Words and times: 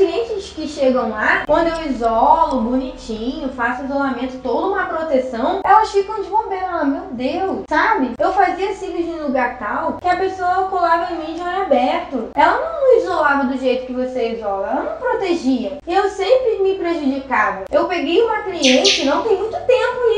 clientes 0.00 0.50
que 0.56 0.66
chegam 0.66 1.10
lá, 1.10 1.44
quando 1.46 1.68
eu 1.68 1.90
isolo 1.90 2.62
bonitinho, 2.62 3.50
faço 3.50 3.84
isolamento, 3.84 4.38
toda 4.38 4.68
uma 4.68 4.86
proteção, 4.86 5.60
elas 5.62 5.90
ficam 5.90 6.22
de 6.22 6.30
bobeira. 6.30 6.84
Meu 6.84 7.02
Deus, 7.12 7.64
sabe? 7.68 8.12
Eu 8.18 8.32
fazia 8.32 8.72
cílios 8.72 9.06
em 9.06 9.20
lugar 9.20 9.58
tal 9.58 9.98
que 10.00 10.08
a 10.08 10.16
pessoa 10.16 10.68
colava 10.68 11.12
em 11.12 11.18
mim 11.18 11.34
de 11.34 11.40
olho 11.42 11.62
aberto. 11.62 12.30
Ela 12.34 12.58
não 12.58 12.98
isolava 12.98 13.44
do 13.44 13.58
jeito 13.58 13.86
que 13.86 13.92
você 13.92 14.36
isola, 14.36 14.70
ela 14.70 14.82
não 14.82 14.96
protegia. 14.96 15.78
Eu 15.86 16.08
sempre 16.08 16.62
me 16.62 16.76
prejudicava. 16.76 17.64
Eu 17.70 17.86
peguei 17.86 18.22
uma 18.22 18.42
cliente, 18.42 19.04
não 19.04 19.22
tem 19.22 19.36
muito 19.36 19.58
tempo 19.66 20.09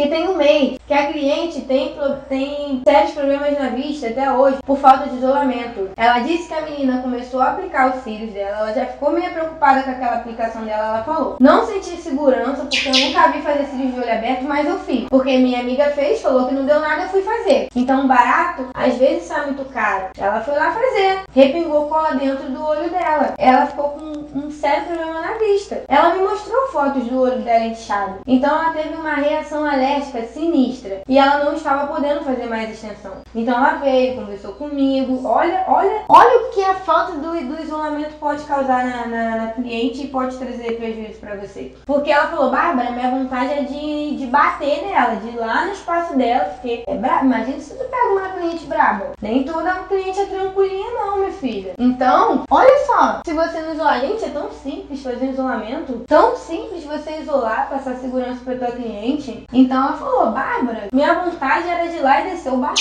que 0.00 0.08
tem 0.08 0.28
um 0.28 0.36
mês, 0.36 0.78
que 0.86 0.94
a 0.94 1.12
cliente 1.12 1.60
tem, 1.62 1.94
tem 2.26 2.82
sérios 2.88 3.12
problemas 3.12 3.58
na 3.58 3.68
vista 3.68 4.06
até 4.06 4.32
hoje 4.32 4.56
por 4.64 4.78
falta 4.78 5.10
de 5.10 5.16
isolamento. 5.16 5.90
Ela 5.94 6.20
disse 6.20 6.48
que 6.48 6.54
a 6.54 6.62
menina 6.62 7.02
começou 7.02 7.38
a 7.38 7.50
aplicar 7.50 7.94
os 7.94 8.02
cílios 8.02 8.32
dela, 8.32 8.60
ela 8.60 8.72
já 8.72 8.86
ficou 8.86 9.10
meio 9.10 9.30
preocupada 9.30 9.82
com 9.82 9.90
aquela 9.90 10.16
aplicação 10.16 10.62
dela, 10.64 10.88
ela 10.88 11.04
falou. 11.04 11.36
Não 11.38 11.66
senti 11.66 12.00
segurança, 12.00 12.62
porque 12.62 12.88
eu 12.88 12.92
nunca 12.92 13.28
vi 13.28 13.42
fazer 13.42 13.64
cílios 13.66 13.94
de 13.94 14.00
olho 14.00 14.12
aberto, 14.12 14.44
mas 14.44 14.66
eu 14.66 14.78
fiz. 14.78 15.06
Porque 15.10 15.36
minha 15.36 15.60
amiga 15.60 15.84
fez, 15.90 16.22
falou 16.22 16.48
que 16.48 16.54
não 16.54 16.64
deu 16.64 16.80
nada, 16.80 17.02
eu 17.02 17.08
fui 17.10 17.20
fazer. 17.20 17.68
Então, 17.76 18.08
barato, 18.08 18.68
às 18.72 18.96
vezes 18.96 19.24
sai 19.24 19.44
muito 19.46 19.66
caro. 19.66 20.06
Ela 20.16 20.40
foi 20.40 20.54
lá 20.54 20.72
fazer, 20.72 21.20
repingou 21.34 21.88
cola 21.88 22.14
dentro 22.14 22.48
do 22.48 22.64
olho 22.64 22.88
dela. 22.88 23.34
Ela 23.36 23.66
ficou 23.66 23.90
com 23.90 24.38
um 24.38 24.50
sério 24.50 24.86
problema 24.86 25.20
na 25.20 25.34
vista. 25.34 25.82
Ela 25.88 26.14
me 26.14 26.22
mostrou 26.22 26.68
fotos 26.68 27.04
do 27.04 27.20
olho 27.20 27.42
dela 27.42 27.66
inchado. 27.66 28.20
Então, 28.26 28.48
ela 28.48 28.72
teve 28.72 28.94
uma 28.94 29.14
reação 29.14 29.62
alérgica 29.66 29.89
sinistra 30.32 31.02
e 31.08 31.18
ela 31.18 31.44
não 31.44 31.54
estava 31.54 31.92
podendo 31.92 32.24
fazer 32.24 32.46
mais 32.46 32.70
extensão. 32.70 33.22
Então, 33.34 33.54
ela 33.54 33.76
veio, 33.76 34.16
conversou 34.16 34.52
comigo. 34.54 35.26
Olha, 35.26 35.64
olha, 35.68 36.04
olha 36.08 36.46
o 36.46 36.50
que 36.50 36.62
a 36.62 36.74
falta 36.74 37.12
do, 37.12 37.30
do 37.30 37.62
isolamento 37.62 38.14
pode 38.18 38.44
causar 38.44 38.84
na, 38.84 39.06
na, 39.06 39.36
na 39.36 39.46
cliente 39.52 40.04
e 40.04 40.08
pode 40.08 40.36
trazer 40.36 40.76
prejuízo 40.76 41.20
para 41.20 41.36
você. 41.36 41.74
Porque 41.86 42.10
ela 42.10 42.28
falou, 42.28 42.50
Bárbara, 42.50 42.90
minha 42.90 43.10
vontade 43.10 43.52
é 43.52 43.62
de, 43.62 44.16
de 44.16 44.26
bater 44.26 44.86
nela, 44.86 45.16
de 45.16 45.28
ir 45.28 45.36
lá 45.36 45.66
no 45.66 45.72
espaço 45.72 46.16
dela, 46.16 46.44
porque 46.44 46.84
é 46.86 46.96
brabo. 46.96 47.26
Imagina 47.26 47.60
se 47.60 47.74
tu 47.76 47.84
pega 47.84 48.12
uma 48.12 48.28
cliente 48.30 48.66
braba. 48.66 49.12
Nem 49.20 49.44
toda 49.44 49.80
cliente 49.90 50.20
é 50.20 50.26
tranquilinha, 50.26 50.90
não, 50.92 51.18
minha 51.18 51.32
filha. 51.32 51.74
Então, 51.78 52.44
olha 52.48 52.86
só, 52.86 53.20
se 53.24 53.32
você 53.32 53.60
não 53.60 53.72
isolar, 53.72 54.00
gente, 54.00 54.24
é 54.24 54.28
tão 54.28 54.50
simples 54.52 55.02
fazer 55.02 55.26
um 55.26 55.30
isolamento, 55.30 56.04
tão 56.06 56.36
simples 56.36 56.84
você 56.84 57.18
isolar, 57.18 57.68
passar 57.68 57.96
segurança 57.96 58.40
para 58.44 58.56
tua 58.56 58.70
cliente. 58.70 59.44
Então 59.52 59.84
ela 59.84 59.96
falou, 59.96 60.30
Bárbara, 60.30 60.88
minha 60.92 61.14
vontade 61.14 61.68
era 61.68 61.88
de 61.88 61.96
ir 61.96 62.02
lá 62.02 62.20
e 62.20 62.30
descer 62.30 62.52
o 62.52 62.58
barraco. 62.58 62.78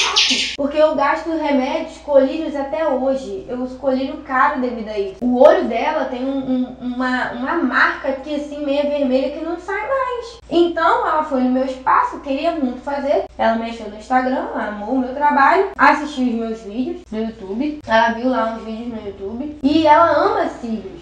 Porque 0.56 0.78
eu 0.78 0.96
gasto 0.96 1.30
remédios, 1.30 1.98
colírios 2.00 2.56
até 2.56 2.88
hoje. 2.88 3.46
Eu 3.48 3.62
uso 3.62 3.78
colírio 3.78 4.18
caro 4.18 4.62
devido 4.62 4.90
a 4.90 5.00
isso. 5.00 5.18
O 5.22 5.42
olho 5.42 5.68
dela 5.68 6.06
tem 6.06 6.26
um, 6.26 6.38
um, 6.38 6.76
uma, 6.80 7.32
uma 7.32 7.54
marca 7.56 8.10
aqui 8.10 8.36
assim, 8.36 8.66
meia 8.66 8.90
vermelha, 8.90 9.32
que 9.32 9.44
não 9.44 9.60
sai 9.60 9.82
mais. 9.88 10.40
Então 10.50 11.08
ela 11.08 11.24
foi 11.24 11.42
no 11.42 11.52
meu 11.52 11.66
espaço, 11.66 12.20
queria 12.20 12.52
muito 12.54 12.82
fazer. 12.82 13.26
Ela 13.38 13.56
mexeu 13.56 13.90
no 13.90 13.98
Instagram, 13.98 14.48
amou 14.56 14.96
o 14.96 15.00
meu 15.00 15.14
trabalho, 15.14 15.70
assistiu 15.78 16.28
os 16.28 16.34
meus 16.34 16.62
vídeos 16.62 17.02
no 17.12 17.20
YouTube. 17.20 17.80
Ela 17.88 18.14
viu 18.14 18.30
lá 18.30 18.54
uns 18.54 18.64
vídeos 18.64 18.90
no 18.90 19.08
YouTube. 19.08 19.58
E 19.64 19.88
ela 19.88 20.12
ama 20.12 20.50
cílios. 20.50 20.99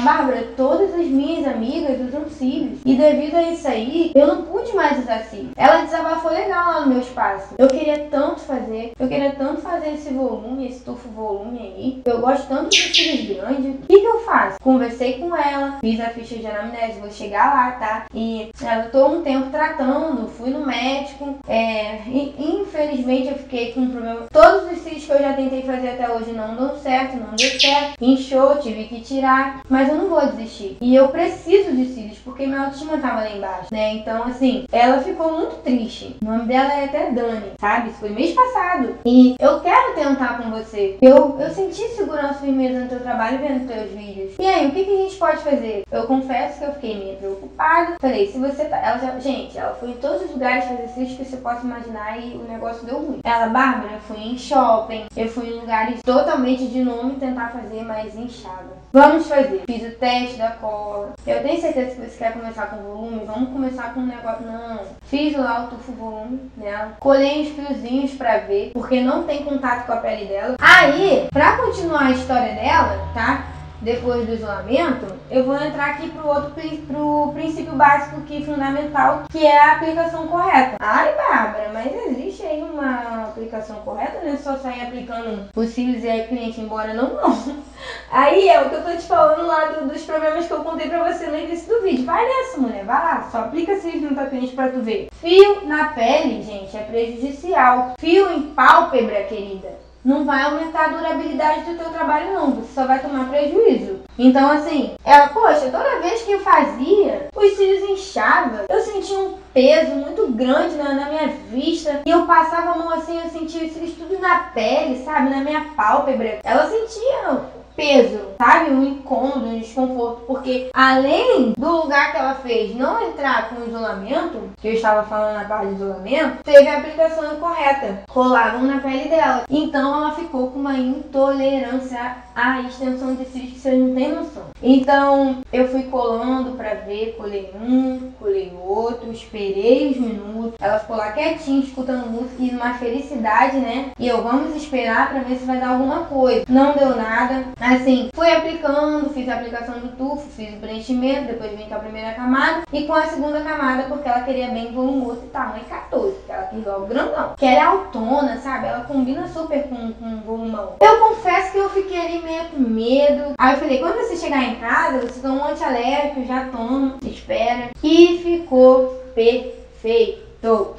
Bárbara, 0.00 0.48
todas 0.56 0.94
as 0.94 1.06
minhas 1.06 1.46
amigas 1.46 2.00
usam 2.00 2.28
cílios. 2.28 2.80
E 2.84 2.94
devido 2.94 3.36
a 3.36 3.42
isso 3.42 3.66
aí, 3.66 4.12
eu 4.14 4.26
não 4.26 4.42
pude 4.42 4.74
mais 4.74 4.98
usar 4.98 5.20
cílios. 5.24 5.52
Ela 5.56 5.82
desabafou 5.82 6.30
legal 6.30 6.66
lá 6.66 6.80
no 6.80 6.88
meu 6.88 7.00
espaço. 7.00 7.54
Eu 7.58 7.68
queria 7.68 8.06
tanto 8.10 8.40
fazer, 8.40 8.92
eu 8.98 9.08
queria 9.08 9.32
tanto 9.32 9.60
fazer 9.60 9.94
esse 9.94 10.12
volume, 10.12 10.68
esse 10.68 10.84
tufo 10.84 11.08
volume 11.08 11.58
aí. 11.58 12.02
Eu 12.04 12.20
gosto 12.20 12.48
tanto 12.48 12.70
de 12.70 12.82
cílios 12.94 13.36
grandes. 13.36 13.74
O 13.74 13.86
que, 13.86 14.00
que 14.00 14.06
eu 14.06 14.20
faço? 14.20 14.58
Conversei 14.60 15.18
com 15.18 15.36
ela, 15.36 15.78
fiz 15.80 16.00
a 16.00 16.10
ficha 16.10 16.36
de 16.36 16.46
anamnese, 16.46 17.00
vou 17.00 17.10
chegar 17.10 17.54
lá, 17.54 17.72
tá? 17.72 18.06
E 18.14 18.50
ela 18.62 18.84
tô 18.84 19.06
um 19.06 19.22
tempo 19.22 19.50
tratando, 19.50 20.28
fui 20.28 20.50
no 20.50 20.66
médico. 20.66 21.38
É, 21.48 22.02
e, 22.06 22.34
infelizmente 22.38 23.28
eu 23.28 23.36
fiquei 23.36 23.72
com 23.72 23.80
um 23.80 23.90
problema. 23.90 24.26
Todos 24.32 24.72
os 24.72 24.78
cílios 24.78 25.04
que 25.04 25.12
eu 25.12 25.18
já 25.18 25.32
tentei 25.32 25.62
fazer 25.62 25.90
até 25.90 26.10
hoje 26.10 26.32
não 26.32 26.54
dão 26.54 26.76
certo, 26.78 27.16
não 27.16 27.36
deu 27.36 27.60
certo. 27.60 27.94
Inchou, 28.00 28.56
tive 28.58 28.84
que 28.84 29.00
tirar 29.00 29.54
mas 29.68 29.83
eu 29.88 29.96
não 29.96 30.08
vou 30.08 30.26
desistir. 30.26 30.76
E 30.80 30.94
eu 30.94 31.08
preciso 31.08 31.72
de 31.72 31.86
cílios, 31.86 32.18
porque 32.18 32.46
minha 32.46 32.60
autoestima 32.60 32.98
tava 32.98 33.22
lá 33.22 33.30
embaixo, 33.30 33.68
né? 33.72 33.94
Então, 33.94 34.24
assim, 34.24 34.64
ela 34.72 34.98
ficou 34.98 35.32
muito 35.32 35.62
triste. 35.62 36.16
O 36.22 36.24
nome 36.24 36.46
dela 36.46 36.72
é 36.72 36.84
até 36.84 37.10
Dani, 37.10 37.52
sabe? 37.60 37.90
Isso 37.90 37.98
foi 37.98 38.10
mês 38.10 38.34
passado. 38.34 38.94
E 39.04 39.34
eu 39.38 39.60
quero 39.60 39.94
tentar 39.94 40.38
com 40.38 40.50
você. 40.50 40.96
Eu, 41.00 41.36
eu 41.38 41.50
senti 41.50 41.88
segurança 41.88 42.38
e 42.42 42.46
firmeza 42.46 42.80
no 42.80 42.88
teu 42.88 43.00
trabalho 43.00 43.38
vendo 43.38 43.66
teus 43.66 43.90
vídeos. 43.90 44.34
E 44.38 44.46
aí, 44.46 44.66
o 44.66 44.70
que, 44.72 44.84
que 44.84 44.90
a 44.90 45.02
gente 45.02 45.16
pode 45.16 45.38
fazer? 45.38 45.82
Eu 45.90 46.04
confesso 46.04 46.58
que 46.58 46.64
eu 46.64 46.72
fiquei 46.74 46.98
meio 46.98 47.16
preocupada. 47.16 47.96
Falei, 48.00 48.26
se 48.26 48.38
você 48.38 48.64
tá. 48.64 48.76
Ela 48.78 48.98
já... 48.98 49.18
Gente, 49.18 49.56
ela 49.56 49.74
foi 49.74 49.90
em 49.90 49.94
todos 49.94 50.22
os 50.22 50.30
lugares 50.30 50.64
fazer 50.64 50.88
cílios 50.88 51.16
que 51.16 51.24
você 51.24 51.36
possa 51.36 51.64
imaginar 51.64 52.20
e 52.20 52.34
o 52.34 52.44
negócio 52.44 52.84
deu 52.84 52.98
ruim. 52.98 53.20
Ela, 53.24 53.46
Bárbara, 53.46 53.98
fui 54.06 54.20
em 54.20 54.38
shopping, 54.38 55.04
eu 55.16 55.28
fui 55.28 55.48
em 55.48 55.60
lugares 55.60 56.02
totalmente 56.02 56.66
de 56.66 56.82
nome 56.82 57.14
tentar 57.14 57.48
fazer 57.48 57.82
mais 57.82 58.16
inchada. 58.16 58.84
Vamos 58.92 59.26
fazer. 59.28 59.62
Fiz 59.74 59.92
o 59.92 59.96
teste 59.96 60.36
da 60.36 60.50
cola. 60.50 61.14
Eu 61.26 61.42
tenho 61.42 61.60
certeza 61.60 61.96
que 61.96 62.02
você 62.02 62.16
quer 62.16 62.32
começar 62.32 62.66
com 62.66 62.76
volume. 62.76 63.24
Vamos 63.26 63.48
começar 63.50 63.92
com 63.92 64.00
um 64.00 64.06
negócio. 64.06 64.46
Não. 64.46 64.78
Fiz 65.02 65.36
lá 65.36 65.64
o 65.64 65.66
tufo 65.66 65.90
volume 65.90 66.48
nela. 66.56 66.92
Colhei 67.00 67.42
os 67.42 67.48
fiozinhos 67.48 68.12
pra 68.12 68.38
ver. 68.38 68.70
Porque 68.72 69.00
não 69.00 69.24
tem 69.24 69.42
contato 69.42 69.86
com 69.86 69.92
a 69.94 69.96
pele 69.96 70.26
dela. 70.26 70.54
Aí, 70.60 71.26
pra 71.32 71.56
continuar 71.56 72.06
a 72.06 72.10
história 72.12 72.54
dela, 72.54 73.08
tá? 73.12 73.46
Depois 73.84 74.26
do 74.26 74.32
isolamento, 74.32 75.06
eu 75.30 75.44
vou 75.44 75.54
entrar 75.56 75.90
aqui 75.90 76.08
pro 76.10 76.26
outro 76.26 76.54
pro 76.86 77.32
princípio 77.34 77.74
básico 77.74 78.22
que 78.22 78.44
fundamental, 78.44 79.24
que 79.30 79.46
é 79.46 79.58
a 79.58 79.72
aplicação 79.72 80.26
correta. 80.26 80.76
Ai, 80.80 81.14
Bárbara, 81.14 81.70
mas 81.72 81.92
existe 82.06 82.42
aí 82.42 82.62
uma 82.62 83.24
aplicação 83.24 83.76
correta, 83.76 84.20
né? 84.20 84.38
Só 84.42 84.56
sair 84.56 84.82
aplicando 84.82 85.48
os 85.54 85.68
cílios 85.68 86.02
e 86.02 86.08
aí 86.08 86.26
cliente 86.26 86.60
embora 86.60 86.94
não, 86.94 87.14
não. 87.14 87.64
Aí 88.10 88.48
é 88.48 88.62
o 88.62 88.70
que 88.70 88.76
eu 88.76 88.82
tô 88.82 88.90
te 88.96 89.02
falando 89.02 89.46
lá 89.46 89.66
do, 89.66 89.88
dos 89.88 90.04
problemas 90.04 90.46
que 90.46 90.52
eu 90.52 90.60
contei 90.60 90.88
pra 90.88 91.12
você 91.12 91.26
no 91.26 91.36
início 91.36 91.68
do 91.68 91.82
vídeo. 91.82 92.06
Vai 92.06 92.24
nessa, 92.24 92.58
mulher, 92.58 92.84
vai 92.84 92.96
lá, 92.96 93.28
só 93.30 93.38
aplica 93.38 93.78
cílios 93.78 94.10
no 94.10 94.16
teu 94.16 94.26
cliente 94.26 94.54
pra 94.54 94.68
tu 94.68 94.80
ver. 94.80 95.08
Fio 95.20 95.66
na 95.66 95.88
pele, 95.88 96.42
gente, 96.42 96.74
é 96.76 96.80
prejudicial. 96.80 97.94
Fio 97.98 98.30
em 98.30 98.42
pálpebra, 98.54 99.24
querida 99.24 99.84
não 100.04 100.24
vai 100.24 100.42
aumentar 100.42 100.84
a 100.84 100.88
durabilidade 100.88 101.62
do 101.64 101.78
teu 101.78 101.90
trabalho 101.90 102.32
não, 102.32 102.50
você 102.52 102.72
só 102.74 102.86
vai 102.86 103.00
tomar 103.00 103.28
prejuízo. 103.28 104.00
Então 104.18 104.50
assim, 104.50 104.94
ela, 105.04 105.28
poxa, 105.28 105.70
toda 105.70 106.00
vez 106.00 106.22
que 106.22 106.32
eu 106.32 106.40
fazia, 106.40 107.28
os 107.34 107.56
cílios 107.56 107.90
inchavam, 107.90 108.60
eu 108.68 108.80
sentia 108.80 109.18
um 109.18 109.34
peso 109.52 109.92
muito 109.92 110.26
grande 110.32 110.76
na, 110.76 110.92
na, 110.94 111.08
minha 111.08 111.28
vista. 111.50 112.02
E 112.04 112.10
eu 112.10 112.26
passava 112.26 112.72
a 112.72 112.78
mão 112.78 112.90
assim, 112.90 113.18
eu 113.18 113.30
sentia 113.30 113.64
os 113.64 113.72
cílios 113.72 113.94
tudo 113.94 114.18
na 114.18 114.50
pele, 114.54 115.02
sabe? 115.04 115.30
Na 115.30 115.40
minha 115.40 115.66
pálpebra. 115.76 116.40
Ela 116.44 116.68
sentia 116.68 117.40
peso, 117.76 118.18
sabe? 118.38 118.70
Um 118.70 119.02
incômodo, 119.04 119.46
um 119.46 119.58
desconforto, 119.58 120.22
porque 120.26 120.70
além 120.72 121.52
do 121.56 121.82
lugar 121.82 122.10
que 122.10 122.18
ela 122.18 122.34
fez 122.36 122.74
não 122.74 123.02
entrar 123.02 123.50
com 123.50 123.68
isolamento, 123.68 124.50
que 124.60 124.68
eu 124.68 124.72
estava 124.72 125.04
falando 125.04 125.34
na 125.34 125.44
parte 125.44 125.68
de 125.68 125.74
isolamento, 125.74 126.42
teve 126.42 126.66
a 126.66 126.78
aplicação 126.78 127.34
incorreta, 127.34 128.02
colavam 128.08 128.62
na 128.62 128.78
pele 128.78 129.08
dela. 129.08 129.44
Então 129.48 129.94
ela 129.94 130.14
ficou 130.14 130.50
com 130.50 130.58
uma 130.58 130.74
intolerância 130.74 132.16
à 132.34 132.62
extensão 132.62 133.14
de 133.14 133.24
cílios 133.26 133.52
que 133.52 133.60
vocês 133.60 133.78
não 133.78 133.94
têm 133.94 134.12
noção. 134.12 134.44
Então 134.62 135.38
eu 135.52 135.68
fui 135.68 135.84
colando 135.84 136.52
para 136.52 136.74
ver, 136.74 137.14
colei 137.16 137.50
um, 137.54 138.10
colei 138.18 138.52
outro, 138.60 139.12
esperei 139.12 139.90
os 139.90 139.98
minutos. 139.98 140.54
Ela 140.60 140.78
ficou 140.78 140.96
lá 140.96 141.12
quietinha, 141.12 141.60
escutando 141.60 142.10
música 142.10 142.42
e 142.42 142.50
uma 142.50 142.74
felicidade, 142.74 143.58
né? 143.58 143.90
E 143.98 144.08
eu 144.08 144.22
vamos 144.22 144.54
esperar 144.56 145.10
para 145.10 145.20
ver 145.20 145.36
se 145.36 145.44
vai 145.44 145.58
dar 145.58 145.70
alguma 145.70 146.00
coisa. 146.04 146.44
Não 146.48 146.72
deu 146.72 146.96
nada. 146.96 147.44
Assim, 147.60 148.08
fui 148.14 148.30
aplicando, 148.30 148.93
fiz 149.10 149.28
a 149.28 149.34
aplicação 149.34 149.78
do 149.78 149.88
tufo, 149.96 150.28
fiz 150.30 150.54
o 150.54 150.58
preenchimento, 150.58 151.26
depois 151.26 151.56
vim 151.56 151.64
com 151.64 151.74
a 151.74 151.78
primeira 151.78 152.12
camada 152.12 152.62
e 152.72 152.86
com 152.86 152.94
a 152.94 153.06
segunda 153.06 153.40
camada 153.40 153.84
porque 153.84 154.08
ela 154.08 154.22
queria 154.22 154.48
bem 154.48 154.72
volumoso 154.72 155.22
e 155.24 155.28
tamanho 155.28 155.64
14, 155.64 156.14
porque 156.14 156.32
ela 156.32 156.42
quis 156.44 156.64
logo 156.64 156.86
grandão. 156.86 157.34
Que 157.36 157.46
ela 157.46 157.56
é 157.56 157.62
autona, 157.62 158.36
sabe? 158.38 158.66
Ela 158.66 158.84
combina 158.84 159.26
super 159.28 159.64
com, 159.64 159.92
com 159.92 160.20
volumão. 160.20 160.76
Eu 160.80 160.98
confesso 161.08 161.52
que 161.52 161.58
eu 161.58 161.70
fiquei 161.70 161.98
ali 161.98 162.22
meio 162.22 162.44
com 162.46 162.60
medo. 162.60 163.34
Aí 163.38 163.54
eu 163.54 163.60
falei, 163.60 163.78
quando 163.78 163.96
você 163.96 164.16
chegar 164.16 164.42
em 164.42 164.56
casa, 164.56 165.00
você 165.00 165.20
toma 165.20 165.46
um 165.46 165.50
antialérgico, 165.50 166.24
já 166.24 166.48
toma, 166.48 166.96
espera. 167.02 167.70
E 167.82 168.18
ficou 168.22 169.02
perfeito. 169.14 170.23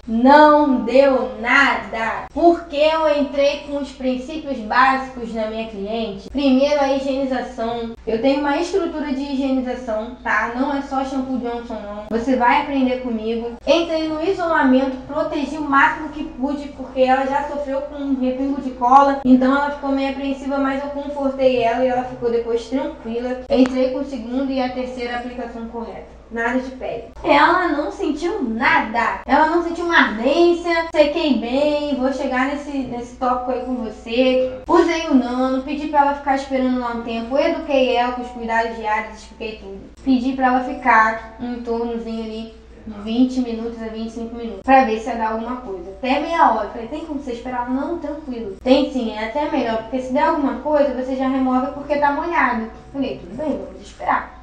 Não 0.07 0.81
deu 0.81 1.31
nada. 1.41 2.27
Porque 2.31 2.75
eu 2.75 3.19
entrei 3.19 3.61
com 3.61 3.77
os 3.77 3.91
princípios 3.91 4.59
básicos 4.59 5.33
na 5.33 5.47
minha 5.47 5.67
cliente. 5.67 6.29
Primeiro 6.29 6.79
a 6.79 6.93
higienização. 6.93 7.95
Eu 8.05 8.21
tenho 8.21 8.41
uma 8.41 8.57
estrutura 8.57 9.11
de 9.11 9.23
higienização, 9.23 10.17
tá? 10.23 10.51
Não 10.55 10.71
é 10.71 10.83
só 10.83 11.03
shampoo 11.03 11.39
Johnson 11.39 11.79
não. 11.81 12.05
Você 12.11 12.35
vai 12.35 12.61
aprender 12.61 13.01
comigo. 13.01 13.53
Entrei 13.65 14.07
no 14.07 14.23
isolamento, 14.23 14.97
protegi 15.07 15.57
o 15.57 15.61
máximo 15.61 16.09
que 16.09 16.23
pude, 16.23 16.67
porque 16.69 17.01
ela 17.01 17.25
já 17.25 17.47
sofreu 17.47 17.81
com 17.81 17.95
um 17.95 18.19
repingo 18.19 18.61
de 18.61 18.69
cola. 18.71 19.21
Então 19.25 19.51
ela 19.51 19.71
ficou 19.71 19.91
meio 19.91 20.11
apreensiva, 20.11 20.59
mas 20.59 20.83
eu 20.83 20.89
confortei 20.91 21.63
ela 21.63 21.83
e 21.83 21.87
ela 21.87 22.03
ficou 22.03 22.29
depois 22.29 22.69
tranquila. 22.69 23.41
Entrei 23.49 23.91
com 23.91 23.99
o 23.99 24.05
segundo 24.05 24.51
e 24.51 24.61
a 24.61 24.69
terceira 24.69 25.17
aplicação 25.17 25.67
correta 25.69 26.15
nada 26.35 26.59
de 26.59 26.71
pele. 26.71 27.05
Ela 27.23 27.69
não 27.69 27.91
sentiu 27.91 28.43
nada. 28.43 29.21
Ela 29.25 29.47
não 29.47 29.63
sentiu 29.63 29.85
uma 29.85 29.97
ardência. 29.97 30.87
Sequei 30.93 31.39
bem. 31.39 31.95
Vou 31.95 32.11
chegar 32.13 32.47
nesse, 32.47 32.77
nesse 32.77 33.15
tópico 33.15 33.51
aí 33.51 33.65
com 33.65 33.75
você. 33.75 34.59
Usei 34.67 35.07
o 35.07 35.15
nano. 35.15 35.63
Pedi 35.63 35.87
pra 35.87 36.01
ela 36.01 36.15
ficar 36.15 36.35
esperando 36.35 36.79
lá 36.79 36.91
um 36.91 37.03
tempo. 37.03 37.37
Eduquei 37.37 37.95
ela 37.95 38.11
com 38.11 38.21
os 38.21 38.29
cuidados 38.31 38.75
diários. 38.75 39.17
Expliquei 39.17 39.59
tudo. 39.59 39.79
Pedi 40.03 40.33
pra 40.33 40.47
ela 40.47 40.63
ficar 40.65 41.37
um 41.39 41.63
tornozinho 41.63 42.23
ali 42.23 42.65
20 42.87 43.41
minutos 43.41 43.81
a 43.81 43.87
25 43.87 44.35
minutos, 44.35 44.61
pra 44.63 44.85
ver 44.85 44.99
se 44.99 45.09
ia 45.09 45.15
dar 45.15 45.31
alguma 45.31 45.57
coisa. 45.57 45.89
Até 45.89 46.19
meia 46.19 46.51
hora. 46.51 46.69
Falei, 46.69 46.87
tem 46.87 47.05
como 47.05 47.19
você 47.19 47.31
esperar? 47.31 47.67
Não, 47.67 47.97
tranquilo. 47.97 48.57
Tem 48.63 48.91
sim, 48.91 49.11
é 49.11 49.25
até 49.25 49.49
melhor, 49.49 49.83
porque 49.83 50.01
se 50.01 50.13
der 50.13 50.25
alguma 50.25 50.59
coisa, 50.59 50.93
você 50.93 51.15
já 51.15 51.27
remove 51.27 51.71
porque 51.73 51.97
tá 51.97 52.11
molhado. 52.11 52.69
Falei, 52.93 53.17
tudo 53.17 53.35
bem, 53.35 53.57
vamos 53.57 53.81
esperar. 53.81 54.34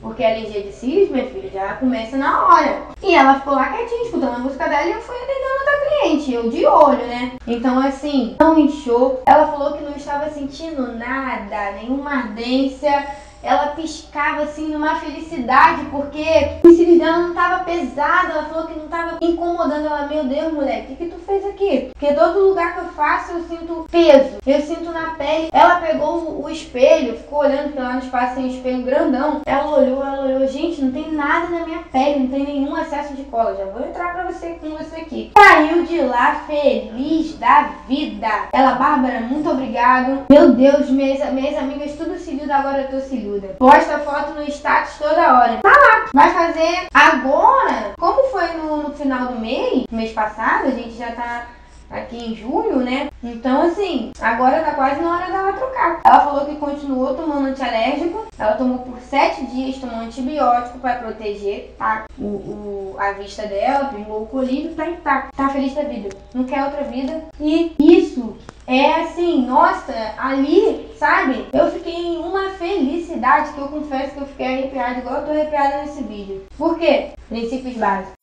Porque 0.00 0.22
a 0.22 0.30
alergia 0.30 0.62
de 0.62 0.72
cílios, 0.72 1.10
minha 1.10 1.26
filha, 1.26 1.50
já 1.50 1.74
começa 1.74 2.16
na 2.16 2.46
hora. 2.46 2.82
E 3.02 3.14
ela 3.14 3.34
ficou 3.34 3.54
lá 3.54 3.68
quietinha, 3.68 4.04
escutando 4.04 4.36
a 4.36 4.38
música 4.38 4.68
dela 4.68 4.86
e 4.86 4.92
eu 4.92 5.00
fui 5.00 5.16
atendendo 5.16 5.58
outra 5.58 5.86
cliente, 5.86 6.32
eu 6.32 6.50
de 6.50 6.66
olho, 6.66 7.06
né? 7.06 7.32
Então, 7.46 7.78
assim, 7.78 8.36
não 8.38 8.58
inchou. 8.58 9.22
Ela 9.26 9.48
falou 9.48 9.72
que 9.72 9.84
não 9.84 9.96
estava 9.96 10.28
sentindo 10.30 10.92
nada, 10.92 11.72
nenhuma 11.72 12.10
ardência 12.10 13.06
ela 13.46 13.68
piscava 13.68 14.42
assim 14.42 14.68
numa 14.68 14.96
felicidade, 14.96 15.84
porque 15.86 16.24
o 16.64 16.70
cílios 16.72 16.98
dela 16.98 17.18
não 17.18 17.34
tava 17.34 17.64
pesado, 17.64 18.32
ela 18.32 18.44
falou 18.44 18.66
que 18.66 18.78
não 18.78 18.88
tava 18.88 19.18
incomodando 19.20 19.86
ela, 19.86 20.06
meu 20.06 20.24
Deus, 20.24 20.52
moleque, 20.52 20.92
o 20.92 20.96
que, 20.96 21.04
que 21.04 21.10
tu 21.12 21.18
fez 21.20 21.46
aqui? 21.46 21.90
Porque 21.92 22.12
todo 22.14 22.48
lugar 22.48 22.74
que 22.74 22.80
eu 22.80 22.88
faço 22.88 23.32
eu 23.32 23.44
sinto 23.44 23.86
peso, 23.90 24.38
eu 24.46 24.60
sinto 24.60 24.90
na 24.90 25.10
pele. 25.10 25.48
Ela 25.52 25.76
pegou 25.76 26.18
o, 26.18 26.44
o 26.44 26.50
espelho, 26.50 27.16
ficou 27.16 27.40
olhando, 27.40 27.64
porque 27.64 27.80
lá 27.80 27.92
no 27.94 28.00
espaço 28.00 28.34
tem 28.34 28.44
um 28.44 28.48
espelho 28.48 28.82
grandão. 28.82 29.40
Ela 29.46 29.78
olhou, 29.78 30.04
ela 30.04 30.24
olhou, 30.24 30.46
gente, 30.48 30.82
não 30.82 30.90
tem 30.90 31.12
nada 31.12 31.48
na 31.48 31.64
minha 31.64 31.80
pele, 31.92 32.20
não 32.20 32.28
tem 32.28 32.44
nenhum 32.44 32.76
excesso 32.78 33.14
de 33.14 33.24
cola. 33.24 33.56
Já 33.56 33.64
vou 33.66 33.86
entrar 33.86 34.12
pra 34.12 34.30
você 34.30 34.50
com 34.60 34.70
você 34.70 34.96
aqui. 34.96 35.32
Saiu 35.36 35.84
de 35.84 36.00
lá 36.00 36.42
feliz 36.46 37.38
da 37.38 37.70
vida. 37.86 38.28
Ela, 38.52 38.74
Bárbara, 38.74 39.20
muito 39.20 39.48
obrigado. 39.48 40.24
Meu 40.28 40.52
Deus, 40.52 40.90
minhas, 40.90 41.32
minhas 41.32 41.56
amigas 41.56 41.92
tudo 41.96 42.18
cilhuda, 42.18 42.56
agora 42.56 42.82
eu 42.82 42.88
tô 42.88 43.00
cilhuda. 43.36 43.48
Posta 43.58 43.98
foto 43.98 44.32
no 44.32 44.42
status 44.48 44.98
toda 44.98 45.38
hora. 45.38 45.60
Tá 45.62 45.68
lá. 45.68 46.06
Vai 46.12 46.32
fazer 46.32 46.86
agora, 46.92 47.94
como 47.98 48.28
foi 48.30 48.48
no, 48.54 48.88
no 48.88 48.94
final 48.94 49.28
do 49.28 49.38
mês, 49.38 49.84
mês 49.90 50.12
passado, 50.12 50.66
a 50.66 50.70
gente 50.70 50.96
já 50.96 51.12
tá 51.12 51.48
aqui 51.90 52.16
em 52.16 52.34
julho, 52.34 52.78
né? 52.78 53.08
Então, 53.22 53.62
assim, 53.62 54.10
agora 54.20 54.62
tá 54.62 54.72
quase 54.72 55.00
na 55.00 55.16
hora 55.16 55.26
dela 55.26 55.52
trocar. 55.52 56.00
Ela 56.04 56.20
falou 56.20 56.46
que 56.46 56.56
continuou 56.56 57.14
tomando 57.14 57.48
antialérgico. 57.48 58.26
Ela 58.38 58.54
tomou 58.54 58.78
por 58.78 58.98
sete 59.00 59.46
dias, 59.46 59.78
tomou 59.78 60.00
antibiótico 60.00 60.78
para 60.78 60.96
proteger 60.96 61.74
tá? 61.78 62.04
o, 62.18 62.24
o, 62.24 62.96
a 62.98 63.12
vista 63.12 63.46
dela, 63.46 63.86
pingou 63.86 64.22
o 64.22 64.26
colírio, 64.26 64.74
tá 64.74 64.88
intacto. 64.88 65.36
Tá 65.36 65.48
feliz 65.48 65.74
da 65.74 65.82
vida. 65.82 66.08
Não 66.34 66.44
quer 66.44 66.64
outra 66.64 66.82
vida. 66.82 67.22
E 67.40 67.74
isso 67.78 68.36
é 68.66 69.02
assim, 69.02 69.46
nossa, 69.46 69.92
ali, 70.18 70.85
sabe? 70.98 71.46
Eu 71.52 71.70
fiquei 71.70 71.94
em 71.94 72.18
uma 72.18 72.50
felicidade 72.50 73.52
que 73.52 73.60
eu 73.60 73.68
confesso 73.68 74.14
que 74.14 74.20
eu 74.20 74.26
fiquei 74.26 74.46
arrepiada, 74.46 75.00
igual 75.00 75.16
eu 75.16 75.26
tô 75.26 75.30
arrepiada 75.32 75.82
nesse 75.82 76.02
vídeo. 76.02 76.46
Por 76.56 76.78
quê? 76.78 77.10
Princípios 77.28 77.76
básicos. 77.76 78.15